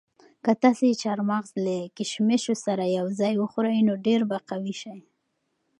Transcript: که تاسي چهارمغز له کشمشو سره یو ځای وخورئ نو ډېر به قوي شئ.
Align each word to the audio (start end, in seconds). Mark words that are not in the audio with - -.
که 0.43 0.51
تاسي 0.61 0.89
چهارمغز 1.01 1.51
له 1.65 1.77
کشمشو 1.97 2.53
سره 2.65 2.85
یو 2.97 3.07
ځای 3.19 3.33
وخورئ 3.37 3.77
نو 3.87 3.93
ډېر 4.05 4.21
به 4.29 4.37
قوي 4.49 4.75
شئ. 4.81 4.97